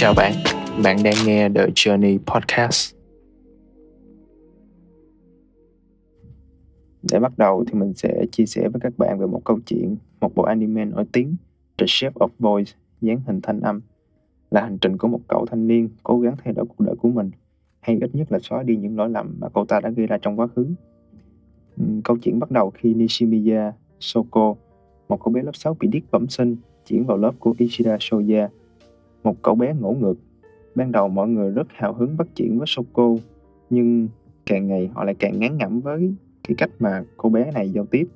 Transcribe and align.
Chào 0.00 0.14
bạn, 0.14 0.32
bạn 0.84 0.96
đang 1.04 1.14
nghe 1.26 1.48
The 1.48 1.66
Journey 1.66 2.18
Podcast. 2.18 2.94
Để 7.12 7.18
bắt 7.18 7.32
đầu 7.38 7.64
thì 7.66 7.78
mình 7.78 7.94
sẽ 7.94 8.26
chia 8.32 8.46
sẻ 8.46 8.68
với 8.68 8.80
các 8.80 8.92
bạn 8.98 9.18
về 9.18 9.26
một 9.26 9.44
câu 9.44 9.58
chuyện, 9.66 9.96
một 10.20 10.34
bộ 10.34 10.42
anime 10.42 10.84
nổi 10.84 11.04
tiếng 11.12 11.36
The 11.78 11.86
Shape 11.88 12.14
of 12.14 12.28
Voice, 12.38 12.72
dáng 13.00 13.20
hình 13.26 13.40
thanh 13.42 13.60
âm, 13.60 13.80
là 14.50 14.60
hành 14.60 14.78
trình 14.78 14.96
của 14.96 15.08
một 15.08 15.20
cậu 15.28 15.46
thanh 15.46 15.66
niên 15.66 15.88
cố 16.02 16.20
gắng 16.20 16.34
thay 16.44 16.54
đổi 16.54 16.66
cuộc 16.66 16.84
đời 16.84 16.96
của 16.96 17.08
mình, 17.08 17.30
hay 17.80 17.98
ít 18.00 18.14
nhất 18.14 18.32
là 18.32 18.38
xóa 18.38 18.62
đi 18.62 18.76
những 18.76 18.96
lỗi 18.96 19.10
lầm 19.10 19.36
mà 19.40 19.48
cậu 19.48 19.64
ta 19.64 19.80
đã 19.80 19.90
gây 19.90 20.06
ra 20.06 20.18
trong 20.22 20.40
quá 20.40 20.46
khứ. 20.46 20.66
Ừ, 21.76 21.84
câu 22.04 22.16
chuyện 22.22 22.38
bắt 22.38 22.50
đầu 22.50 22.70
khi 22.70 22.94
Nishimiya 22.94 23.72
Soko, 24.00 24.54
một 25.08 25.20
cậu 25.24 25.32
bé 25.32 25.42
lớp 25.42 25.56
6 25.56 25.76
bị 25.80 25.88
điếc 25.88 26.02
bẩm 26.10 26.28
sinh, 26.28 26.56
chuyển 26.86 27.06
vào 27.06 27.16
lớp 27.16 27.32
của 27.38 27.54
Ishida 27.58 27.96
Shoya, 28.00 28.48
một 29.22 29.42
cậu 29.42 29.54
bé 29.54 29.74
ngỗ 29.80 29.92
ngược. 29.92 30.14
Ban 30.74 30.92
đầu 30.92 31.08
mọi 31.08 31.28
người 31.28 31.50
rất 31.50 31.66
hào 31.70 31.92
hứng 31.92 32.16
bắt 32.16 32.26
chuyện 32.36 32.58
với 32.58 32.66
Soko, 32.66 33.14
nhưng 33.70 34.08
càng 34.46 34.66
ngày 34.66 34.90
họ 34.94 35.04
lại 35.04 35.14
càng 35.18 35.38
ngán 35.38 35.58
ngẩm 35.58 35.80
với 35.80 36.14
cái 36.48 36.54
cách 36.58 36.70
mà 36.78 37.04
cô 37.16 37.28
bé 37.28 37.50
này 37.54 37.70
giao 37.70 37.86
tiếp. 37.86 38.08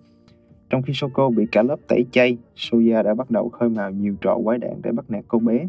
Trong 0.71 0.83
khi 0.83 0.93
Soko 0.95 1.31
bị 1.31 1.47
cả 1.53 1.63
lớp 1.63 1.77
tẩy 1.89 2.05
chay, 2.11 2.37
Soya 2.57 3.03
đã 3.03 3.15
bắt 3.15 3.31
đầu 3.31 3.49
khơi 3.49 3.69
mào 3.69 3.91
nhiều 3.91 4.15
trò 4.21 4.39
quái 4.45 4.59
đản 4.59 4.81
để 4.83 4.93
bắt 4.93 5.11
nạt 5.11 5.25
cô 5.29 5.39
bé. 5.39 5.69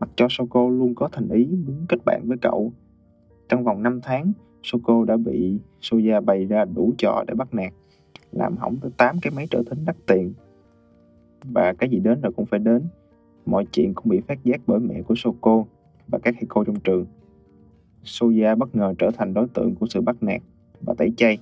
Mặc 0.00 0.10
cho 0.16 0.26
Soko 0.30 0.68
luôn 0.68 0.94
có 0.94 1.08
thành 1.12 1.28
ý 1.28 1.46
muốn 1.66 1.86
kết 1.88 2.04
bạn 2.04 2.22
với 2.24 2.38
cậu. 2.42 2.72
Trong 3.48 3.64
vòng 3.64 3.82
5 3.82 4.00
tháng, 4.02 4.32
Soko 4.62 5.04
đã 5.04 5.16
bị 5.16 5.58
Soya 5.80 6.20
bày 6.20 6.44
ra 6.44 6.64
đủ 6.64 6.92
trò 6.98 7.24
để 7.26 7.34
bắt 7.34 7.54
nạt, 7.54 7.72
làm 8.32 8.56
hỏng 8.56 8.76
tới 8.80 8.90
8 8.96 9.16
cái 9.22 9.32
máy 9.36 9.46
trợ 9.50 9.62
thính 9.70 9.84
đắt 9.84 9.96
tiền. 10.06 10.32
Và 11.44 11.72
cái 11.72 11.90
gì 11.90 12.00
đến 12.00 12.20
rồi 12.20 12.32
cũng 12.36 12.46
phải 12.46 12.60
đến. 12.60 12.82
Mọi 13.50 13.66
chuyện 13.72 13.94
cũng 13.94 14.08
bị 14.08 14.20
phát 14.20 14.44
giác 14.44 14.60
bởi 14.66 14.80
mẹ 14.80 15.02
của 15.02 15.14
Soko 15.14 15.64
và 16.08 16.18
các 16.18 16.34
thầy 16.38 16.46
cô 16.48 16.64
trong 16.64 16.80
trường. 16.80 17.06
Soya 18.02 18.54
bất 18.54 18.76
ngờ 18.76 18.94
trở 18.98 19.10
thành 19.10 19.34
đối 19.34 19.48
tượng 19.48 19.74
của 19.74 19.86
sự 19.86 20.00
bắt 20.00 20.16
nạt 20.22 20.42
và 20.80 20.94
tẩy 20.98 21.12
chay. 21.16 21.38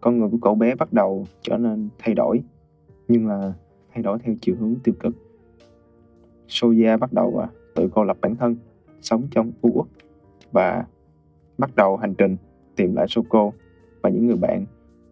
Con 0.00 0.18
người 0.18 0.28
của 0.28 0.38
cậu 0.42 0.54
bé 0.54 0.74
bắt 0.74 0.92
đầu 0.92 1.26
trở 1.42 1.56
nên 1.58 1.88
thay 1.98 2.14
đổi, 2.14 2.42
nhưng 3.08 3.26
là 3.26 3.52
thay 3.92 4.02
đổi 4.02 4.18
theo 4.18 4.34
chiều 4.40 4.56
hướng 4.60 4.74
tiêu 4.84 4.94
cực. 5.00 5.14
Soya 6.48 6.96
bắt 6.96 7.12
đầu 7.12 7.38
à, 7.38 7.48
tự 7.74 7.88
cô 7.94 8.04
lập 8.04 8.16
bản 8.20 8.36
thân, 8.36 8.56
sống 9.00 9.26
trong 9.30 9.52
u 9.62 9.70
uất 9.74 9.86
và 10.52 10.86
bắt 11.58 11.76
đầu 11.76 11.96
hành 11.96 12.14
trình 12.14 12.36
tìm 12.76 12.94
lại 12.94 13.06
Soko 13.08 13.50
và 14.02 14.10
những 14.10 14.26
người 14.26 14.36
bạn 14.36 14.64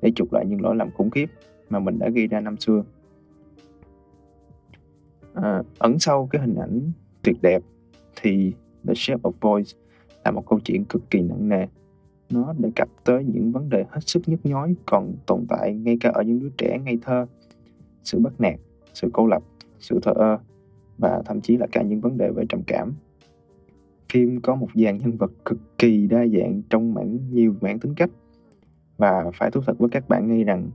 để 0.02 0.12
chuộc 0.14 0.32
lại 0.32 0.46
những 0.46 0.62
lỗi 0.62 0.76
lầm 0.76 0.90
khủng 0.90 1.10
khiếp 1.10 1.26
mà 1.70 1.78
mình 1.78 1.98
đã 1.98 2.08
gây 2.08 2.26
ra 2.26 2.40
năm 2.40 2.56
xưa. 2.56 2.84
À, 5.34 5.62
ẩn 5.78 5.98
sau 5.98 6.28
cái 6.30 6.42
hình 6.42 6.54
ảnh 6.54 6.90
tuyệt 7.22 7.36
đẹp 7.42 7.62
thì 8.22 8.52
The 8.86 8.94
Shape 8.96 9.22
of 9.22 9.32
Boys 9.40 9.74
là 10.24 10.30
một 10.30 10.46
câu 10.48 10.60
chuyện 10.64 10.84
cực 10.84 11.10
kỳ 11.10 11.20
nặng 11.20 11.48
nề. 11.48 11.66
Nó 12.30 12.54
đề 12.58 12.70
cập 12.76 12.88
tới 13.04 13.24
những 13.24 13.52
vấn 13.52 13.68
đề 13.68 13.84
hết 13.90 14.00
sức 14.00 14.22
nhức 14.26 14.46
nhối 14.46 14.74
còn 14.86 15.14
tồn 15.26 15.46
tại 15.48 15.74
ngay 15.74 15.96
cả 16.00 16.10
ở 16.14 16.22
những 16.22 16.40
đứa 16.40 16.48
trẻ 16.58 16.78
ngây 16.84 16.98
thơ. 17.02 17.26
Sự 18.04 18.18
bắt 18.18 18.32
nạt, 18.38 18.54
sự 18.94 19.10
cô 19.12 19.26
lập, 19.26 19.42
sự 19.78 19.98
thờ 20.02 20.12
ơ 20.14 20.38
và 20.98 21.22
thậm 21.26 21.40
chí 21.40 21.56
là 21.56 21.66
cả 21.72 21.82
những 21.82 22.00
vấn 22.00 22.18
đề 22.18 22.30
về 22.30 22.44
trầm 22.48 22.62
cảm. 22.66 22.92
Phim 24.12 24.40
có 24.40 24.54
một 24.54 24.68
dàn 24.74 24.98
nhân 24.98 25.16
vật 25.16 25.32
cực 25.44 25.78
kỳ 25.78 26.06
đa 26.06 26.26
dạng 26.26 26.62
trong 26.70 26.94
mảng 26.94 27.18
nhiều 27.30 27.54
mảng 27.60 27.78
tính 27.78 27.94
cách 27.94 28.10
và 28.96 29.24
phải 29.34 29.50
thú 29.50 29.60
thật 29.66 29.78
với 29.78 29.88
các 29.88 30.08
bạn 30.08 30.28
ngay 30.28 30.44
rằng 30.44 30.70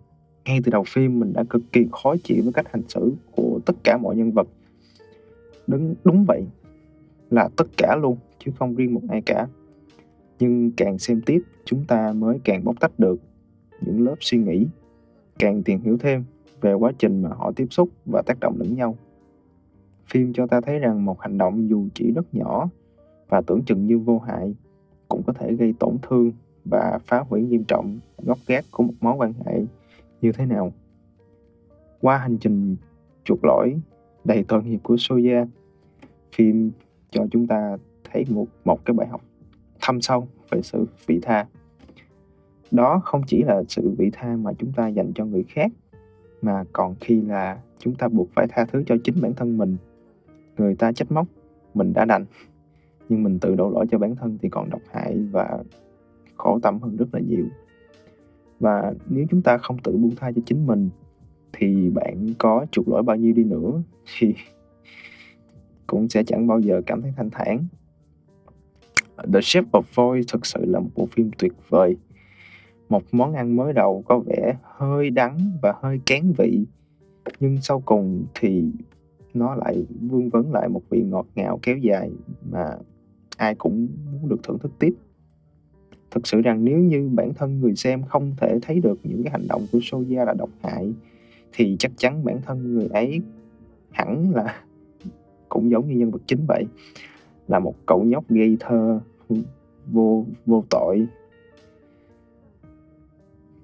ngay 0.45 0.59
từ 0.63 0.71
đầu 0.71 0.83
phim 0.87 1.19
mình 1.19 1.33
đã 1.33 1.43
cực 1.49 1.61
kỳ 1.71 1.87
khó 1.91 2.15
chịu 2.23 2.43
với 2.43 2.53
cách 2.53 2.65
hành 2.71 2.83
xử 2.87 3.13
của 3.31 3.59
tất 3.65 3.73
cả 3.83 3.97
mọi 3.97 4.15
nhân 4.15 4.31
vật 4.31 4.47
đúng 5.69 5.95
đúng 6.03 6.25
vậy. 6.25 6.45
Là 7.29 7.49
tất 7.57 7.67
cả 7.77 7.95
luôn 8.01 8.17
chứ 8.39 8.51
không 8.59 8.75
riêng 8.75 8.93
một 8.93 9.01
ai 9.09 9.21
cả. 9.21 9.47
Nhưng 10.39 10.71
càng 10.77 10.99
xem 10.99 11.21
tiếp 11.25 11.41
chúng 11.65 11.85
ta 11.87 12.13
mới 12.13 12.39
càng 12.43 12.63
bóc 12.63 12.79
tách 12.79 12.99
được 12.99 13.21
những 13.81 14.05
lớp 14.05 14.15
suy 14.19 14.37
nghĩ 14.37 14.67
càng 15.39 15.63
tìm 15.63 15.81
hiểu 15.81 15.97
thêm 15.97 16.23
về 16.61 16.73
quá 16.73 16.91
trình 16.97 17.21
mà 17.21 17.29
họ 17.29 17.51
tiếp 17.55 17.67
xúc 17.69 17.89
và 18.05 18.21
tác 18.21 18.39
động 18.39 18.55
lẫn 18.59 18.75
nhau. 18.75 18.95
Phim 20.09 20.33
cho 20.33 20.47
ta 20.47 20.61
thấy 20.61 20.79
rằng 20.79 21.05
một 21.05 21.21
hành 21.21 21.37
động 21.37 21.69
dù 21.69 21.87
chỉ 21.93 22.11
rất 22.11 22.33
nhỏ 22.33 22.69
và 23.29 23.41
tưởng 23.41 23.61
chừng 23.65 23.85
như 23.85 23.99
vô 23.99 24.19
hại 24.19 24.55
cũng 25.07 25.23
có 25.23 25.33
thể 25.33 25.53
gây 25.53 25.73
tổn 25.79 25.97
thương 26.01 26.31
và 26.65 26.99
phá 27.05 27.19
hủy 27.19 27.41
nghiêm 27.41 27.63
trọng 27.63 27.99
gốc 28.17 28.37
gác 28.47 28.65
của 28.71 28.83
một 28.83 28.93
mối 29.01 29.15
quan 29.17 29.33
hệ 29.45 29.65
như 30.21 30.31
thế 30.31 30.45
nào. 30.45 30.73
Qua 32.01 32.17
hành 32.17 32.37
trình 32.37 32.75
chuột 33.23 33.39
lỗi 33.43 33.79
đầy 34.23 34.43
tội 34.47 34.63
nghiệp 34.63 34.79
của 34.83 34.95
Soya, 34.97 35.45
phim 36.39 36.71
cho 37.11 37.25
chúng 37.31 37.47
ta 37.47 37.77
thấy 38.11 38.25
một 38.29 38.47
một 38.65 38.85
cái 38.85 38.93
bài 38.93 39.07
học 39.07 39.21
thâm 39.81 40.01
sâu 40.01 40.27
về 40.51 40.61
sự 40.61 40.85
vị 41.07 41.19
tha. 41.21 41.45
Đó 42.71 43.01
không 43.03 43.21
chỉ 43.27 43.43
là 43.43 43.63
sự 43.67 43.89
vị 43.97 44.09
tha 44.13 44.35
mà 44.35 44.53
chúng 44.53 44.71
ta 44.71 44.87
dành 44.87 45.11
cho 45.15 45.25
người 45.25 45.43
khác, 45.43 45.71
mà 46.41 46.63
còn 46.73 46.95
khi 46.99 47.21
là 47.21 47.59
chúng 47.79 47.95
ta 47.95 48.07
buộc 48.07 48.29
phải 48.35 48.47
tha 48.49 48.65
thứ 48.65 48.83
cho 48.87 48.95
chính 49.03 49.15
bản 49.21 49.33
thân 49.33 49.57
mình. 49.57 49.77
Người 50.57 50.75
ta 50.75 50.91
trách 50.91 51.11
móc, 51.11 51.27
mình 51.73 51.93
đã 51.93 52.05
đành, 52.05 52.25
nhưng 53.09 53.23
mình 53.23 53.39
tự 53.39 53.55
đổ 53.55 53.69
lỗi 53.69 53.85
cho 53.91 53.97
bản 53.97 54.15
thân 54.15 54.37
thì 54.41 54.49
còn 54.49 54.69
độc 54.69 54.81
hại 54.91 55.17
và 55.31 55.63
khổ 56.37 56.59
tâm 56.63 56.79
hơn 56.79 56.95
rất 56.95 57.07
là 57.13 57.19
nhiều 57.19 57.45
và 58.59 58.93
nếu 59.09 59.25
chúng 59.29 59.41
ta 59.41 59.57
không 59.57 59.77
tự 59.83 59.97
buông 59.97 60.15
tha 60.15 60.31
cho 60.31 60.41
chính 60.45 60.67
mình 60.67 60.89
thì 61.53 61.89
bạn 61.89 62.33
có 62.37 62.65
chuộc 62.71 62.87
lỗi 62.87 63.03
bao 63.03 63.15
nhiêu 63.15 63.33
đi 63.33 63.43
nữa 63.43 63.81
thì 64.17 64.35
cũng 65.89 66.09
sẽ 66.09 66.23
chẳng 66.23 66.47
bao 66.47 66.59
giờ 66.59 66.81
cảm 66.85 67.01
thấy 67.01 67.13
thanh 67.17 67.29
thản. 67.29 67.65
The 69.33 69.41
Shape 69.41 69.67
of 69.71 69.81
Voice 69.95 70.25
thực 70.31 70.45
sự 70.45 70.65
là 70.65 70.79
một 70.79 70.89
bộ 70.95 71.07
phim 71.11 71.31
tuyệt 71.37 71.53
vời. 71.69 71.95
Một 72.89 73.03
món 73.11 73.33
ăn 73.33 73.55
mới 73.55 73.73
đầu 73.73 74.03
có 74.07 74.19
vẻ 74.19 74.57
hơi 74.63 75.09
đắng 75.09 75.51
và 75.61 75.73
hơi 75.81 75.99
kén 76.05 76.33
vị, 76.37 76.65
nhưng 77.39 77.57
sau 77.61 77.81
cùng 77.85 78.25
thì 78.35 78.63
nó 79.33 79.55
lại 79.55 79.85
vương 80.01 80.29
vấn 80.29 80.53
lại 80.53 80.69
một 80.69 80.81
vị 80.89 81.03
ngọt 81.03 81.27
ngào 81.35 81.59
kéo 81.61 81.77
dài 81.77 82.11
mà 82.51 82.77
ai 83.37 83.55
cũng 83.55 83.87
muốn 84.11 84.29
được 84.29 84.43
thưởng 84.43 84.59
thức 84.59 84.71
tiếp. 84.79 84.93
Thực 86.11 86.27
sự 86.27 86.41
rằng 86.41 86.65
nếu 86.65 86.79
như 86.79 87.09
bản 87.13 87.33
thân 87.33 87.59
người 87.59 87.75
xem 87.75 88.03
không 88.03 88.35
thể 88.37 88.59
thấy 88.61 88.79
được 88.79 88.99
những 89.03 89.23
cái 89.23 89.31
hành 89.31 89.47
động 89.47 89.65
của 89.71 89.79
Soja 89.79 90.25
là 90.25 90.33
độc 90.33 90.49
hại, 90.63 90.93
thì 91.53 91.75
chắc 91.79 91.91
chắn 91.97 92.25
bản 92.25 92.41
thân 92.45 92.73
người 92.73 92.87
ấy 92.87 93.21
hẳn 93.91 94.31
là 94.35 94.63
cũng 95.49 95.71
giống 95.71 95.87
như 95.87 95.95
nhân 95.95 96.11
vật 96.11 96.21
chính 96.27 96.45
vậy, 96.47 96.65
là 97.47 97.59
một 97.59 97.75
cậu 97.85 98.03
nhóc 98.03 98.29
gây 98.29 98.57
thơ, 98.59 98.99
vô 99.91 100.25
vô 100.45 100.63
tội. 100.69 101.07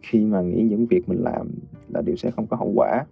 Khi 0.02 0.26
mà 0.26 0.42
nghĩ 0.42 0.64
những 0.64 0.86
việc 0.86 1.10
mình 1.10 1.24
làm 1.24 1.48
là 1.90 2.02
điều 2.02 2.16
sẽ 2.16 2.32
không 2.32 2.48
có 2.48 2.58
hậu 2.58 2.72
quả. 2.76 3.06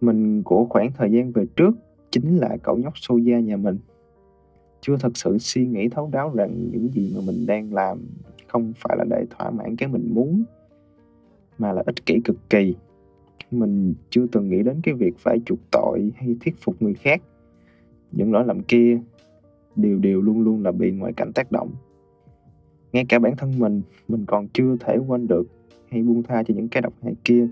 Mình 0.00 0.42
của 0.42 0.66
khoảng 0.70 0.92
thời 0.92 1.12
gian 1.12 1.32
về 1.32 1.46
trước 1.56 1.70
chính 2.10 2.36
là 2.36 2.56
cậu 2.62 2.76
nhóc 2.76 2.94
Soja 2.94 3.40
nhà 3.40 3.56
mình. 3.56 3.78
Chưa 4.80 4.96
thật 4.96 5.16
sự 5.16 5.38
suy 5.38 5.66
nghĩ 5.66 5.88
thấu 5.88 6.08
đáo 6.12 6.32
rằng 6.34 6.68
những 6.72 6.88
gì 6.88 7.12
mà 7.16 7.20
mình 7.26 7.46
đang 7.46 7.74
làm 7.74 7.98
không 8.46 8.72
phải 8.76 8.96
là 8.98 9.04
để 9.10 9.26
thỏa 9.30 9.50
mãn 9.50 9.76
cái 9.76 9.88
mình 9.88 10.10
muốn, 10.14 10.44
mà 11.58 11.72
là 11.72 11.82
ích 11.86 12.06
kỷ 12.06 12.20
cực 12.24 12.36
kỳ 12.50 12.74
mình 13.52 13.94
chưa 14.10 14.26
từng 14.32 14.48
nghĩ 14.48 14.62
đến 14.62 14.80
cái 14.82 14.94
việc 14.94 15.18
phải 15.18 15.38
chuộc 15.46 15.58
tội 15.70 16.12
hay 16.16 16.36
thuyết 16.40 16.54
phục 16.60 16.82
người 16.82 16.94
khác. 16.94 17.22
Những 18.12 18.32
lỗi 18.32 18.44
lầm 18.46 18.62
kia 18.62 18.98
đều 19.76 19.98
đều 19.98 20.20
luôn 20.20 20.42
luôn 20.42 20.62
là 20.62 20.72
bị 20.72 20.90
ngoại 20.90 21.12
cảnh 21.12 21.32
tác 21.32 21.52
động. 21.52 21.70
Ngay 22.92 23.04
cả 23.08 23.18
bản 23.18 23.36
thân 23.36 23.58
mình 23.58 23.82
mình 24.08 24.24
còn 24.26 24.48
chưa 24.48 24.76
thể 24.80 24.96
quên 25.08 25.26
được 25.26 25.44
hay 25.90 26.02
buông 26.02 26.22
tha 26.22 26.42
cho 26.42 26.54
những 26.54 26.68
cái 26.68 26.82
độc 26.82 26.92
hại 27.02 27.14
kia. 27.24 27.46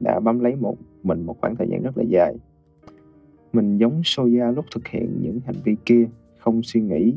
Đã 0.00 0.20
bám 0.20 0.40
lấy 0.40 0.56
một 0.56 0.76
mình 1.02 1.26
một 1.26 1.40
khoảng 1.40 1.56
thời 1.56 1.68
gian 1.70 1.82
rất 1.82 1.98
là 1.98 2.04
dài. 2.08 2.34
Mình 3.52 3.78
giống 3.78 4.00
Soya 4.04 4.50
lúc 4.50 4.64
thực 4.74 4.88
hiện 4.88 5.18
những 5.22 5.40
hành 5.46 5.56
vi 5.64 5.76
kia, 5.84 6.08
không 6.38 6.62
suy 6.62 6.80
nghĩ, 6.80 7.14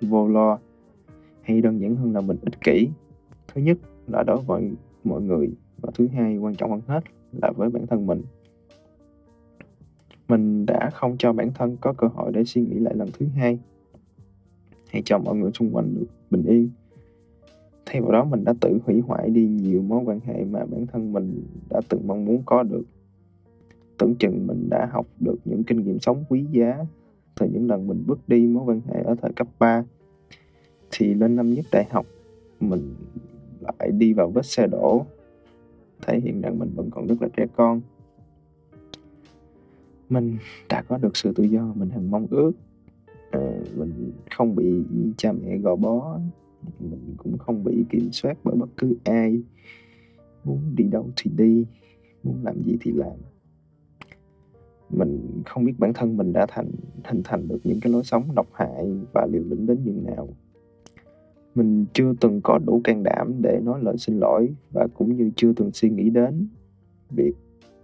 vô 0.00 0.28
lo, 0.28 0.58
hay 1.42 1.60
đơn 1.60 1.80
giản 1.80 1.96
hơn 1.96 2.12
là 2.12 2.20
mình 2.20 2.36
ích 2.42 2.60
kỷ. 2.60 2.88
Thứ 3.54 3.60
nhất 3.60 3.78
là 4.06 4.22
đối 4.22 4.36
với 4.46 4.70
mọi 5.04 5.22
người 5.22 5.50
và 5.82 5.90
thứ 5.94 6.08
hai 6.08 6.36
quan 6.36 6.54
trọng 6.54 6.70
hơn 6.70 6.80
hết 6.86 7.04
là 7.32 7.52
với 7.56 7.70
bản 7.70 7.86
thân 7.86 8.06
mình. 8.06 8.22
Mình 10.28 10.66
đã 10.66 10.90
không 10.92 11.16
cho 11.18 11.32
bản 11.32 11.50
thân 11.54 11.76
có 11.80 11.92
cơ 11.92 12.06
hội 12.06 12.32
để 12.32 12.44
suy 12.44 12.62
nghĩ 12.62 12.78
lại 12.78 12.94
lần 12.94 13.08
thứ 13.18 13.26
hai 13.26 13.58
hay 14.90 15.02
cho 15.04 15.18
mọi 15.18 15.36
người 15.36 15.50
xung 15.54 15.70
quanh 15.76 15.94
được 15.94 16.06
bình 16.30 16.44
yên. 16.44 16.70
Thay 17.86 18.00
vào 18.00 18.12
đó, 18.12 18.24
mình 18.24 18.44
đã 18.44 18.54
tự 18.60 18.78
hủy 18.84 19.00
hoại 19.00 19.30
đi 19.30 19.46
nhiều 19.48 19.82
mối 19.82 20.02
quan 20.04 20.20
hệ 20.20 20.44
mà 20.44 20.64
bản 20.64 20.86
thân 20.86 21.12
mình 21.12 21.44
đã 21.70 21.80
từng 21.88 22.06
mong 22.06 22.24
muốn 22.24 22.42
có 22.46 22.62
được 22.62 22.82
tưởng 24.00 24.14
chừng 24.14 24.46
mình 24.46 24.68
đã 24.70 24.88
học 24.92 25.06
được 25.20 25.36
những 25.44 25.64
kinh 25.64 25.80
nghiệm 25.80 25.98
sống 25.98 26.24
quý 26.28 26.46
giá 26.50 26.84
từ 27.40 27.46
những 27.46 27.68
lần 27.68 27.86
mình 27.86 28.04
bước 28.06 28.18
đi 28.26 28.46
mối 28.46 28.64
quan 28.66 28.80
hệ 28.88 29.00
ở 29.02 29.14
thời 29.22 29.32
cấp 29.32 29.48
3 29.58 29.84
thì 30.90 31.14
lên 31.14 31.36
năm 31.36 31.54
nhất 31.54 31.64
đại 31.72 31.84
học, 31.90 32.06
mình 32.60 32.94
lại 33.60 33.90
đi 33.90 34.12
vào 34.12 34.30
vết 34.30 34.46
xe 34.46 34.66
đổ 34.66 35.06
thể 36.02 36.20
hiện 36.20 36.40
rằng 36.40 36.58
mình 36.58 36.70
vẫn 36.74 36.90
còn 36.90 37.06
rất 37.06 37.22
là 37.22 37.28
trẻ 37.36 37.46
con. 37.56 37.80
Mình 40.08 40.36
đã 40.68 40.82
có 40.82 40.98
được 40.98 41.16
sự 41.16 41.32
tự 41.32 41.44
do 41.44 41.72
mình 41.74 41.90
hằng 41.90 42.10
mong 42.10 42.26
ước. 42.30 42.52
À, 43.30 43.60
mình 43.76 44.12
không 44.36 44.54
bị 44.54 44.84
cha 45.16 45.32
mẹ 45.32 45.58
gò 45.58 45.76
bó. 45.76 46.18
Mình 46.80 47.14
cũng 47.16 47.38
không 47.38 47.64
bị 47.64 47.84
kiểm 47.90 48.08
soát 48.12 48.38
bởi 48.44 48.56
bất 48.56 48.68
cứ 48.76 48.96
ai. 49.04 49.42
Muốn 50.44 50.58
đi 50.76 50.84
đâu 50.84 51.10
thì 51.16 51.30
đi 51.36 51.64
muốn 52.22 52.44
làm 52.44 52.62
gì 52.62 52.76
thì 52.80 52.92
làm. 52.92 53.16
Mình 54.90 55.42
không 55.46 55.64
biết 55.64 55.74
bản 55.78 55.92
thân 55.92 56.16
mình 56.16 56.32
đã 56.32 56.46
thành 56.48 56.70
hình 57.04 57.22
thành 57.24 57.48
được 57.48 57.58
những 57.64 57.80
cái 57.80 57.92
lối 57.92 58.04
sống 58.04 58.34
độc 58.34 58.46
hại 58.52 58.92
và 59.12 59.26
liều 59.26 59.42
lĩnh 59.42 59.66
đến 59.66 59.84
như 59.84 59.92
nào 59.92 60.28
mình 61.54 61.86
chưa 61.92 62.12
từng 62.20 62.40
có 62.40 62.58
đủ 62.66 62.80
can 62.84 63.02
đảm 63.02 63.42
để 63.42 63.60
nói 63.62 63.80
lời 63.82 63.98
xin 63.98 64.18
lỗi 64.18 64.54
và 64.70 64.86
cũng 64.94 65.16
như 65.16 65.30
chưa 65.36 65.52
từng 65.52 65.70
suy 65.72 65.90
nghĩ 65.90 66.10
đến 66.10 66.48
việc 67.10 67.32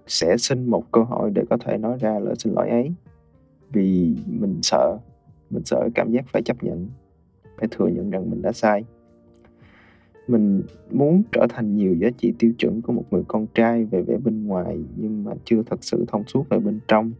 sẽ 0.07 0.37
xin 0.37 0.71
một 0.71 0.93
cơ 0.93 1.03
hội 1.03 1.31
để 1.31 1.43
có 1.51 1.57
thể 1.57 1.79
nói 1.79 1.99
ra 2.01 2.19
lời 2.19 2.35
xin 2.39 2.53
lỗi 2.53 2.69
ấy. 2.69 2.93
Vì 3.73 4.17
mình 4.27 4.59
sợ 4.63 4.99
mình 5.51 5.65
sợ 5.65 5.89
cảm 5.95 6.13
giác 6.13 6.25
phải 6.29 6.43
chấp 6.43 6.65
nhận, 6.65 6.89
phải 7.59 7.69
thừa 7.71 7.87
nhận 7.87 8.11
rằng 8.11 8.31
mình 8.31 8.43
đã 8.43 8.53
sai. 8.53 8.85
Mình 10.29 10.63
muốn 10.91 11.23
trở 11.33 11.47
thành 11.49 11.77
nhiều 11.77 11.95
giá 11.95 12.09
trị 12.19 12.33
tiêu 12.39 12.53
chuẩn 12.59 12.83
của 12.83 12.93
một 12.93 13.05
người 13.11 13.23
con 13.29 13.47
trai 13.55 13.85
về 13.85 14.03
vẻ 14.03 14.17
bên 14.25 14.47
ngoài 14.47 14.79
nhưng 14.97 15.25
mà 15.25 15.33
chưa 15.45 15.63
thật 15.63 15.85
sự 15.85 16.05
thông 16.09 16.25
suốt 16.27 16.49
về 16.49 16.59
bên 16.59 16.81
trong. 16.89 17.13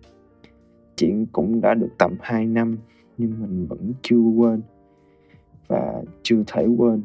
Chuyện 0.97 1.27
cũng 1.33 1.61
đã 1.61 1.75
được 1.75 1.89
tầm 1.99 2.17
2 2.21 2.47
năm 2.47 2.77
nhưng 3.19 3.33
mình 3.41 3.67
vẫn 3.67 3.93
chưa 4.03 4.17
quên 4.17 4.61
và 5.69 6.03
chưa 6.23 6.43
thể 6.47 6.67
quên. 6.67 7.03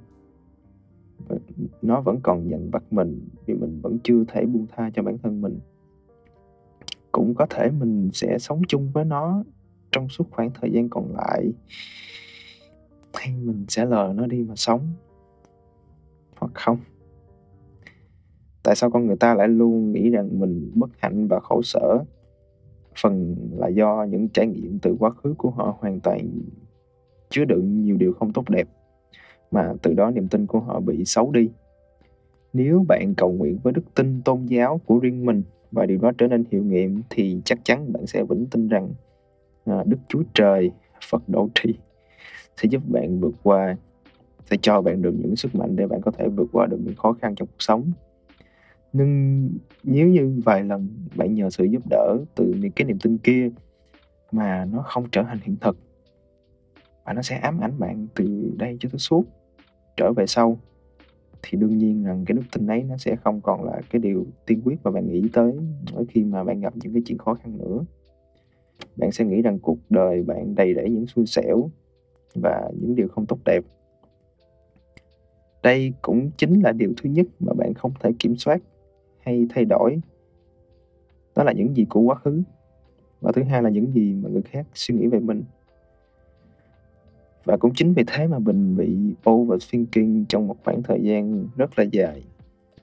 Và 1.27 1.35
nó 1.81 2.01
vẫn 2.01 2.19
còn 2.23 2.47
nhận 2.47 2.71
bắt 2.71 2.83
mình 2.91 3.27
vì 3.45 3.53
mình 3.53 3.79
vẫn 3.81 3.97
chưa 4.03 4.23
thể 4.27 4.45
buông 4.45 4.65
tha 4.75 4.89
cho 4.93 5.03
bản 5.03 5.17
thân 5.17 5.41
mình. 5.41 5.59
Cũng 7.11 7.35
có 7.35 7.45
thể 7.49 7.71
mình 7.71 8.09
sẽ 8.13 8.37
sống 8.39 8.61
chung 8.67 8.91
với 8.93 9.05
nó 9.05 9.43
trong 9.91 10.09
suốt 10.09 10.27
khoảng 10.31 10.51
thời 10.61 10.71
gian 10.71 10.89
còn 10.89 11.15
lại. 11.15 11.51
Hay 13.13 13.35
mình 13.37 13.65
sẽ 13.67 13.85
lờ 13.85 14.13
nó 14.15 14.27
đi 14.27 14.43
mà 14.43 14.55
sống, 14.55 14.87
hoặc 16.37 16.51
không? 16.53 16.77
Tại 18.63 18.75
sao 18.75 18.91
con 18.91 19.07
người 19.07 19.15
ta 19.15 19.33
lại 19.33 19.47
luôn 19.47 19.91
nghĩ 19.91 20.09
rằng 20.09 20.39
mình 20.39 20.71
bất 20.75 20.89
hạnh 20.97 21.27
và 21.27 21.39
khổ 21.39 21.61
sở? 21.61 22.03
Phần 23.01 23.35
là 23.57 23.67
do 23.67 24.05
những 24.09 24.27
trải 24.29 24.47
nghiệm 24.47 24.79
từ 24.79 24.95
quá 24.99 25.09
khứ 25.09 25.33
của 25.37 25.49
họ 25.49 25.77
hoàn 25.79 25.99
toàn 25.99 26.29
chứa 27.31 27.45
đựng 27.45 27.81
nhiều 27.81 27.97
điều 27.97 28.13
không 28.13 28.33
tốt 28.33 28.49
đẹp 28.49 28.67
mà 29.51 29.73
từ 29.81 29.93
đó 29.93 30.11
niềm 30.11 30.27
tin 30.27 30.45
của 30.45 30.59
họ 30.59 30.79
bị 30.79 31.05
xấu 31.05 31.31
đi. 31.31 31.49
Nếu 32.53 32.85
bạn 32.87 33.13
cầu 33.17 33.31
nguyện 33.31 33.57
với 33.63 33.73
đức 33.73 33.81
tin 33.95 34.21
tôn 34.21 34.45
giáo 34.45 34.81
của 34.85 34.99
riêng 34.99 35.25
mình 35.25 35.43
và 35.71 35.85
điều 35.85 35.97
đó 35.97 36.11
trở 36.17 36.27
nên 36.27 36.43
hiệu 36.51 36.63
nghiệm 36.63 37.01
thì 37.09 37.41
chắc 37.45 37.59
chắn 37.63 37.93
bạn 37.93 38.07
sẽ 38.07 38.23
vững 38.23 38.45
tin 38.45 38.67
rằng 38.67 38.89
à, 39.65 39.83
đức 39.85 39.97
chúa 40.07 40.23
trời 40.33 40.71
phật 41.09 41.29
độ 41.29 41.49
trì 41.53 41.75
sẽ 42.57 42.69
giúp 42.69 42.81
bạn 42.87 43.19
vượt 43.19 43.35
qua 43.43 43.75
sẽ 44.45 44.57
cho 44.61 44.81
bạn 44.81 45.01
được 45.01 45.13
những 45.19 45.35
sức 45.35 45.55
mạnh 45.55 45.75
để 45.75 45.87
bạn 45.87 46.01
có 46.01 46.11
thể 46.11 46.27
vượt 46.27 46.49
qua 46.51 46.65
được 46.65 46.77
những 46.83 46.95
khó 46.95 47.13
khăn 47.13 47.35
trong 47.35 47.47
cuộc 47.47 47.55
sống. 47.59 47.91
Nhưng 48.93 49.49
nếu 49.83 50.07
như 50.07 50.41
vài 50.45 50.63
lần 50.63 50.89
bạn 51.15 51.33
nhờ 51.33 51.49
sự 51.49 51.63
giúp 51.63 51.83
đỡ 51.89 52.17
từ 52.35 52.53
những 52.59 52.71
cái 52.71 52.85
niềm 52.85 52.99
tin 52.99 53.17
kia 53.17 53.49
mà 54.31 54.65
nó 54.65 54.81
không 54.81 55.05
trở 55.11 55.23
thành 55.23 55.39
hiện 55.43 55.55
thực 55.61 55.77
và 57.11 57.15
nó 57.15 57.21
sẽ 57.21 57.37
ám 57.37 57.59
ảnh 57.59 57.79
bạn 57.79 58.07
từ 58.15 58.51
đây 58.57 58.77
cho 58.79 58.89
tới 58.91 58.99
suốt. 58.99 59.23
Trở 59.97 60.13
về 60.13 60.25
sau, 60.27 60.57
thì 61.41 61.57
đương 61.57 61.77
nhiên 61.77 62.03
rằng 62.03 62.25
cái 62.25 62.35
đức 62.35 62.41
tin 62.51 62.67
ấy 62.67 62.83
nó 62.83 62.97
sẽ 62.97 63.15
không 63.15 63.41
còn 63.41 63.63
là 63.63 63.81
cái 63.89 64.01
điều 64.01 64.25
tiên 64.45 64.61
quyết 64.65 64.75
mà 64.83 64.91
bạn 64.91 65.07
nghĩ 65.07 65.23
tới 65.33 65.53
mỗi 65.93 66.05
khi 66.05 66.23
mà 66.23 66.43
bạn 66.43 66.61
gặp 66.61 66.73
những 66.75 66.93
cái 66.93 67.01
chuyện 67.05 67.17
khó 67.17 67.33
khăn 67.33 67.57
nữa. 67.57 67.85
Bạn 68.95 69.11
sẽ 69.11 69.25
nghĩ 69.25 69.41
rằng 69.41 69.59
cuộc 69.59 69.77
đời 69.89 70.23
bạn 70.23 70.55
đầy 70.55 70.73
rẫy 70.73 70.89
những 70.89 71.07
xui 71.07 71.25
xẻo 71.25 71.69
và 72.35 72.71
những 72.81 72.95
điều 72.95 73.07
không 73.07 73.25
tốt 73.25 73.39
đẹp. 73.45 73.63
Đây 75.63 75.93
cũng 76.01 76.31
chính 76.37 76.61
là 76.61 76.71
điều 76.71 76.93
thứ 76.97 77.09
nhất 77.09 77.25
mà 77.39 77.53
bạn 77.53 77.73
không 77.73 77.91
thể 77.99 78.11
kiểm 78.19 78.35
soát 78.35 78.61
hay 79.19 79.47
thay 79.49 79.65
đổi. 79.65 80.01
Đó 81.35 81.43
là 81.43 81.51
những 81.51 81.75
gì 81.75 81.85
của 81.89 82.01
quá 82.01 82.15
khứ 82.15 82.41
và 83.21 83.31
thứ 83.31 83.43
hai 83.43 83.63
là 83.63 83.69
những 83.69 83.91
gì 83.91 84.13
mà 84.13 84.29
người 84.29 84.41
khác 84.41 84.67
suy 84.73 84.95
nghĩ 84.95 85.07
về 85.07 85.19
mình 85.19 85.43
và 87.45 87.57
cũng 87.57 87.71
chính 87.75 87.93
vì 87.93 88.03
thế 88.07 88.27
mà 88.27 88.39
mình 88.39 88.77
bị 88.77 88.97
overthinking 89.29 90.25
trong 90.29 90.47
một 90.47 90.55
khoảng 90.63 90.83
thời 90.83 90.99
gian 91.01 91.47
rất 91.55 91.79
là 91.79 91.85
dài. 91.91 92.23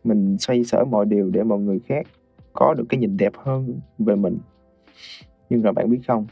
Mình 0.04 0.36
xoay 0.38 0.64
sở 0.64 0.84
mọi 0.84 1.06
điều 1.06 1.30
để 1.30 1.42
mọi 1.42 1.58
người 1.58 1.78
khác 1.78 2.06
có 2.52 2.74
được 2.74 2.84
cái 2.88 3.00
nhìn 3.00 3.16
đẹp 3.16 3.32
hơn 3.36 3.80
về 3.98 4.16
mình. 4.16 4.38
Nhưng 5.50 5.62
rồi 5.62 5.72
bạn 5.72 5.90
biết 5.90 6.00
không? 6.08 6.26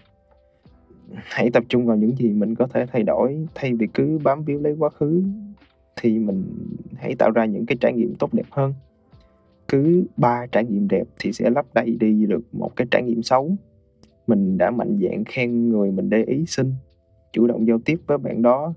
Hãy 1.13 1.51
tập 1.51 1.65
trung 1.69 1.87
vào 1.87 1.97
những 1.97 2.17
gì 2.17 2.33
mình 2.33 2.55
có 2.55 2.67
thể 2.67 2.87
thay 2.87 3.03
đổi, 3.03 3.47
thay 3.55 3.75
vì 3.75 3.87
cứ 3.95 4.19
bám 4.25 4.45
víu 4.45 4.61
lấy 4.61 4.77
quá 4.79 4.91
khứ, 4.91 5.23
thì 6.01 6.19
mình 6.19 6.45
hãy 6.95 7.15
tạo 7.15 7.31
ra 7.31 7.45
những 7.45 7.67
cái 7.67 7.77
trải 7.81 7.93
nghiệm 7.93 8.15
tốt 8.15 8.35
đẹp 8.35 8.47
hơn. 8.51 8.75
Cứ 9.69 10.05
ba 10.17 10.47
trải 10.53 10.65
nghiệm 10.65 10.89
đẹp 10.89 11.07
thì 11.19 11.33
sẽ 11.33 11.51
lấp 11.51 11.67
đầy 11.75 11.97
đi 12.01 12.27
được 12.27 12.43
một 12.53 12.77
cái 12.77 12.87
trải 12.91 13.03
nghiệm 13.03 13.23
xấu. 13.23 13.51
Mình 14.27 14.59
đã 14.59 14.71
mạnh 14.71 14.99
dạn 15.03 15.25
khen 15.25 15.69
người 15.69 15.91
mình 15.91 16.11
để 16.11 16.25
ý 16.25 16.45
xin 16.47 16.73
chủ 17.33 17.47
động 17.47 17.67
giao 17.67 17.79
tiếp 17.85 17.97
với 18.07 18.19
bạn 18.19 18.43
đó, 18.43 18.75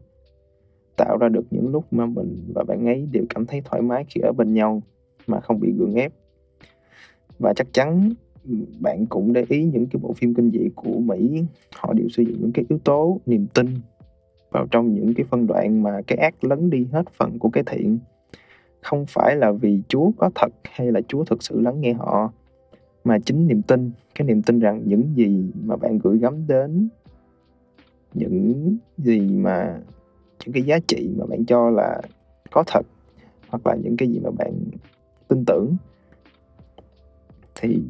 tạo 0.96 1.18
ra 1.18 1.30
được 1.30 1.46
những 1.51 1.72
lúc 1.72 1.94
mà 1.94 2.06
mình 2.06 2.38
và 2.54 2.63
bạn 2.63 2.86
ấy 2.86 3.07
đều 3.12 3.25
cảm 3.30 3.46
thấy 3.46 3.62
thoải 3.66 3.81
mái 3.81 4.06
khi 4.10 4.22
ở 4.22 4.31
bên 4.31 4.54
nhau 4.54 4.81
mà 5.28 5.40
không 5.40 5.60
bị 5.60 5.72
gượng 5.78 5.94
ép. 5.94 6.13
Và 7.40 7.54
chắc 7.54 7.68
chắn, 7.74 8.13
bạn 8.80 9.06
cũng 9.06 9.34
để 9.34 9.46
ý 9.50 9.63
những 9.63 9.86
cái 9.86 10.00
bộ 10.04 10.13
phim 10.13 10.34
kinh 10.34 10.51
dị 10.51 10.69
của 10.75 11.00
Mỹ, 11.00 11.44
họ 11.75 11.94
đều 11.94 12.10
sử 12.10 12.24
dụng 12.24 12.38
những 12.40 12.51
cái 12.51 12.66
yếu 12.69 12.80
tố 12.80 13.19
niềm 13.26 13.47
tin 13.54 13.68
vào 14.52 14.68
trong 14.71 14.94
những 14.95 15.14
cái 15.14 15.26
phân 15.30 15.47
đoạn 15.47 15.83
mà 15.83 16.02
cái 16.07 16.18
ác 16.18 16.44
lấn 16.44 16.69
đi 16.69 16.88
hết 16.92 17.04
phần 17.18 17.40
của 17.40 17.50
cái 17.50 17.64
thiện. 17.68 18.00
Không 18.81 19.06
phải 19.07 19.35
là 19.35 19.52
vì 19.52 19.81
Chúa 19.88 20.12
có 20.18 20.30
thật 20.35 20.52
hay 20.71 20.92
là 20.92 21.02
Chúa 21.07 21.23
thực 21.23 21.44
sự 21.44 21.59
lắng 21.59 21.81
nghe 21.81 21.94
họ, 21.94 22.31
mà 23.04 23.19
chính 23.19 23.47
niềm 23.47 23.62
tin, 23.62 23.92
cái 24.16 24.28
niềm 24.28 24.42
tin 24.42 24.59
rằng 24.59 24.81
những 24.85 25.04
gì 25.16 25.52
mà 25.64 25.76
bạn 25.76 25.97
gửi 25.97 26.18
gắm 26.18 26.47
đến 26.47 26.90
những 28.13 28.78
gì 28.97 29.19
mà, 29.19 29.80
những 30.45 30.54
cái 30.54 30.63
giá 30.63 30.80
trị 30.87 31.09
mà 31.18 31.25
bạn 31.25 31.45
cho 31.45 31.69
là 31.69 32.01
có 32.51 32.63
thật, 32.68 32.85
hoặc 33.47 33.68
là 33.68 33.75
những 33.75 33.97
cái 33.97 34.09
gì 34.09 34.19
mà 34.19 34.30
bạn 34.31 34.54
tin 35.28 35.44
tưởng, 35.45 35.75
thì 37.56 37.81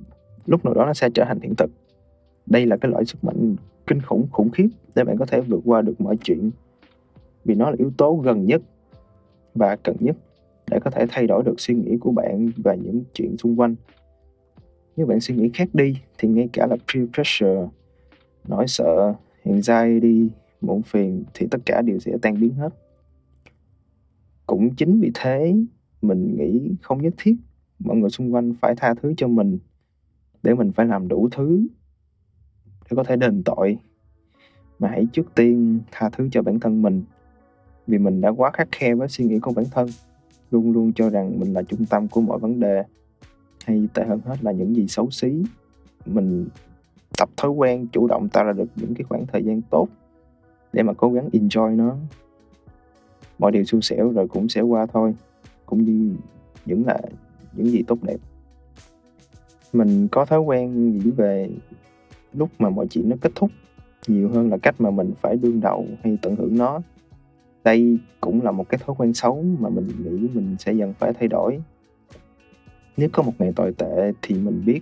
lúc 0.46 0.66
nào 0.66 0.74
đó 0.74 0.86
nó 0.86 0.94
sẽ 0.94 1.10
trở 1.14 1.26
thành 1.26 1.40
hiện 1.40 1.56
thực. 1.56 1.72
Đây 2.46 2.66
là 2.66 2.78
cái 2.78 2.92
loại 2.92 3.06
sức 3.06 3.24
mạnh 3.24 3.56
kinh 3.88 4.02
khủng 4.02 4.28
khủng 4.32 4.50
khiếp 4.50 4.70
để 4.96 5.04
bạn 5.04 5.18
có 5.18 5.26
thể 5.26 5.42
vượt 5.42 5.62
qua 5.66 5.82
được 5.82 6.02
mọi 6.02 6.18
chuyện, 6.24 6.52
vì 7.46 7.56
nó 7.56 7.70
là 7.70 7.76
yếu 7.80 7.92
tố 7.98 8.16
gần 8.16 8.46
nhất 8.46 8.62
và 9.56 9.76
cần 9.76 9.96
nhất 10.00 10.16
để 10.72 10.80
có 10.80 10.92
thể 10.92 11.06
thay 11.10 11.28
đổi 11.28 11.44
được 11.44 11.60
suy 11.60 11.76
nghĩ 11.76 11.98
của 11.98 12.12
bạn 12.12 12.52
và 12.58 12.76
những 12.76 13.04
chuyện 13.14 13.38
xung 13.38 13.60
quanh. 13.60 13.76
Nếu 14.98 15.06
bạn 15.06 15.20
suy 15.20 15.36
nghĩ 15.36 15.50
khác 15.54 15.70
đi, 15.74 15.96
thì 16.18 16.28
ngay 16.28 16.50
cả 16.54 16.68
là 16.68 16.76
peer 16.94 17.08
pressure, 17.14 17.68
nỗi 18.48 18.68
sợ 18.68 19.14
anxiety 19.44 20.30
muộn 20.62 20.82
phiền 20.82 21.24
thì 21.34 21.48
tất 21.52 21.58
cả 21.66 21.82
đều 21.82 22.00
sẽ 22.00 22.18
tan 22.22 22.40
biến 22.40 22.54
hết. 22.54 22.70
Cũng 24.48 24.76
chính 24.76 25.00
vì 25.00 25.12
thế, 25.14 25.56
mình 26.02 26.36
nghĩ 26.38 26.72
không 26.82 27.02
nhất 27.02 27.14
thiết 27.18 27.36
mọi 27.80 27.98
người 27.98 28.10
xung 28.10 28.34
quanh 28.34 28.54
phải 28.62 28.76
tha 28.78 28.94
thứ 28.94 29.14
cho 29.18 29.28
mình 29.28 29.58
để 30.44 30.54
mình 30.54 30.72
phải 30.72 30.86
làm 30.86 31.08
đủ 31.08 31.30
thứ 31.32 31.68
để 32.90 32.96
có 32.96 33.04
thể 33.04 33.16
đền 33.16 33.44
tội. 33.44 33.78
Mà 34.80 34.90
hãy 34.90 35.08
trước 35.14 35.36
tiên 35.36 35.80
tha 35.92 36.10
thứ 36.10 36.30
cho 36.32 36.42
bản 36.42 36.60
thân 36.60 36.82
mình, 36.82 37.04
vì 37.88 37.98
mình 37.98 38.22
đã 38.22 38.30
quá 38.30 38.52
khắc 38.52 38.68
khe 38.72 38.96
với 38.96 39.08
suy 39.08 39.26
nghĩ 39.26 39.40
của 39.40 39.54
bản 39.54 39.66
thân, 39.72 39.90
luôn 40.52 40.72
luôn 40.72 40.94
cho 40.94 41.10
rằng 41.10 41.40
mình 41.40 41.54
là 41.54 41.64
trung 41.64 41.86
tâm 41.86 42.08
của 42.08 42.22
mọi 42.22 42.40
vấn 42.40 42.60
đề, 42.60 42.84
hay 43.66 43.88
tệ 43.94 44.06
hơn 44.06 44.20
hết 44.26 44.44
là 44.44 44.52
những 44.52 44.76
gì 44.76 44.88
xấu 44.88 45.10
xí. 45.10 45.44
Mình 46.06 46.48
tập 47.20 47.30
thói 47.38 47.52
quen, 47.52 47.88
chủ 47.92 48.08
động 48.08 48.30
tạo 48.30 48.44
ra 48.44 48.54
được 48.54 48.70
những 48.76 48.94
cái 48.96 49.04
khoảng 49.10 49.26
thời 49.28 49.44
gian 49.44 49.62
tốt 49.70 49.88
để 50.74 50.84
mà 50.84 50.94
cố 50.94 51.12
gắng 51.12 51.30
enjoy 51.34 51.76
nó. 51.76 51.96
Mọi 53.40 53.52
điều 53.52 53.64
xui 53.64 53.82
xẻo 53.82 54.12
rồi 54.12 54.28
cũng 54.28 54.50
sẽ 54.50 54.62
qua 54.62 54.86
thôi, 54.86 55.16
cũng 55.66 55.84
như 55.84 56.16
những 56.66 56.86
là 56.86 57.00
những 57.54 57.70
gì 57.70 57.84
tốt 57.88 57.98
đẹp. 58.02 58.18
Mình 59.74 60.08
có 60.12 60.26
thói 60.26 60.40
quen 60.40 60.92
nghĩ 60.98 61.12
về 61.12 61.50
lúc 62.34 62.50
mà 62.60 62.70
mọi 62.70 62.88
chuyện 62.88 63.10
nó 63.10 63.16
kết 63.22 63.32
thúc 63.36 63.52
nhiều 64.08 64.30
hơn 64.30 64.50
là 64.50 64.58
cách 64.58 64.82
mà 64.82 64.92
mình 64.92 65.14
phải 65.22 65.36
đương 65.36 65.62
đầu 65.62 65.86
hay 66.04 66.18
tận 66.22 66.36
hưởng 66.36 66.58
nó. 66.58 66.82
Đây 67.64 67.98
cũng 68.22 68.42
là 68.42 68.52
một 68.52 68.70
cái 68.70 68.80
thói 68.86 68.96
quen 69.00 69.14
xấu 69.14 69.44
mà 69.60 69.70
mình 69.70 69.88
nghĩ 70.04 70.28
mình 70.34 70.56
sẽ 70.60 70.74
dần 70.74 70.94
phải 70.94 71.14
thay 71.14 71.28
đổi. 71.28 71.62
Nếu 72.98 73.10
có 73.12 73.24
một 73.24 73.34
ngày 73.40 73.54
tồi 73.56 73.74
tệ 73.78 74.12
thì 74.22 74.36
mình 74.36 74.64
biết 74.66 74.82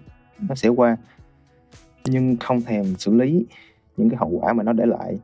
nó 0.49 0.55
sẽ 0.55 0.69
qua 0.69 0.97
nhưng 2.09 2.37
không 2.39 2.61
thèm 2.61 2.85
xử 2.97 3.13
lý 3.13 3.45
những 3.97 4.09
cái 4.09 4.17
hậu 4.17 4.29
quả 4.29 4.53
mà 4.53 4.63
nó 4.63 4.73
để 4.73 4.85
lại 4.85 5.19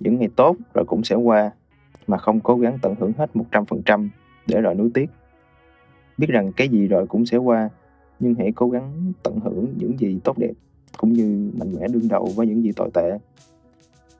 những 0.00 0.18
ngày 0.18 0.28
tốt 0.36 0.56
rồi 0.74 0.84
cũng 0.88 1.04
sẽ 1.04 1.16
qua, 1.16 1.50
mà 2.06 2.18
không 2.18 2.40
cố 2.40 2.56
gắng 2.56 2.78
tận 2.82 2.94
hưởng 2.98 3.12
hết 3.18 3.30
100% 3.34 4.08
để 4.46 4.60
rồi 4.60 4.74
nuối 4.74 4.90
tiếc 4.94 5.10
biết 6.18 6.26
rằng 6.28 6.52
cái 6.52 6.68
gì 6.68 6.86
rồi 6.86 7.06
cũng 7.06 7.26
sẽ 7.26 7.36
qua, 7.36 7.68
nhưng 8.20 8.34
hãy 8.34 8.52
cố 8.52 8.68
gắng 8.68 9.12
tận 9.22 9.40
hưởng 9.40 9.74
những 9.76 9.98
gì 9.98 10.20
tốt 10.24 10.38
đẹp 10.38 10.52
cũng 10.96 11.12
như 11.12 11.50
mạnh 11.58 11.74
mẽ 11.80 11.88
đương 11.88 12.08
đầu 12.08 12.28
với 12.36 12.46
những 12.46 12.62
gì 12.62 12.72
tồi 12.76 12.90
tệ. 12.94 13.18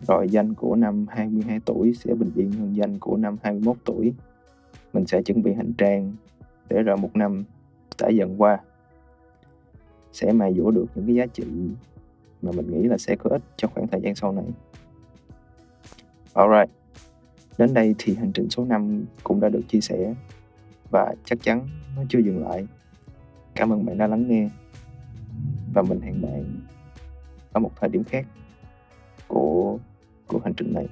Rồi 0.08 0.28
danh 0.28 0.54
của 0.54 0.76
năm 0.76 1.06
22 1.08 1.60
tuổi 1.64 1.94
sẽ 1.94 2.14
bình 2.14 2.30
yên 2.34 2.52
hơn 2.52 2.76
danh 2.76 2.98
của 2.98 3.16
năm 3.16 3.36
21 3.42 3.76
tuổi. 3.84 4.14
Mình 4.92 5.06
sẽ 5.06 5.22
chuẩn 5.22 5.42
bị 5.42 5.52
hành 5.52 5.72
trang 5.78 6.12
để 6.68 6.82
rồi 6.82 6.96
một 6.96 7.16
năm 7.16 7.44
đã 8.00 8.08
dần 8.08 8.42
qua 8.42 8.58
sẽ 10.14 10.32
mài 10.32 10.54
dũa 10.54 10.70
được 10.70 10.86
những 10.94 11.06
cái 11.06 11.14
giá 11.14 11.26
trị 11.26 11.44
mà 12.42 12.52
mình 12.52 12.70
nghĩ 12.70 12.88
là 12.88 12.98
sẽ 12.98 13.16
có 13.16 13.30
ích 13.30 13.42
cho 13.56 13.68
khoảng 13.68 13.88
thời 13.88 14.00
gian 14.00 14.14
sau 14.14 14.32
này. 14.32 14.44
Alright, 16.34 16.70
đến 17.58 17.74
đây 17.74 17.94
thì 17.98 18.14
hành 18.14 18.32
trình 18.32 18.50
số 18.50 18.64
5 18.64 19.04
cũng 19.22 19.40
đã 19.40 19.48
được 19.48 19.62
chia 19.68 19.80
sẻ 19.80 20.14
và 20.90 21.14
chắc 21.24 21.38
chắn 21.42 21.68
nó 21.96 22.02
chưa 22.08 22.18
dừng 22.18 22.48
lại. 22.48 22.66
Cảm 23.54 23.72
ơn 23.72 23.86
bạn 23.86 23.98
đã 23.98 24.06
lắng 24.06 24.28
nghe 24.28 24.48
và 25.74 25.82
mình 25.82 26.00
hẹn 26.00 26.22
bạn 26.22 26.60
ở 27.52 27.60
một 27.60 27.70
thời 27.80 27.88
điểm 27.88 28.04
khác 28.04 28.26
của 29.28 29.78
của 30.26 30.40
hành 30.44 30.54
trình 30.54 30.72
này. 30.72 30.88